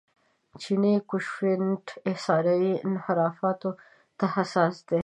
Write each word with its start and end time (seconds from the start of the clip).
جیني 0.61 0.93
کویفشینټ 1.09 1.85
احصایوي 2.09 2.73
انحرافاتو 2.87 3.69
ته 4.17 4.25
حساس 4.35 4.75
دی. 4.87 4.99